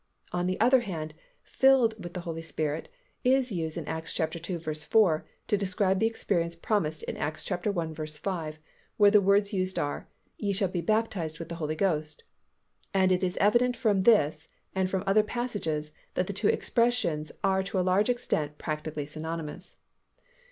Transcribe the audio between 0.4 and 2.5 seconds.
the other hand "filled with the Holy